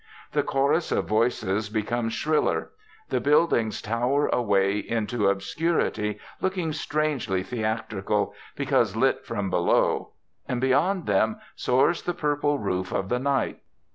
[0.31, 2.71] The chorus of voices becomes shriller.
[3.09, 10.09] The buildings tower away into obscurity, looking strangely theatrical, because lit from below.
[10.47, 13.59] And beyond them soars the purple roof of the night.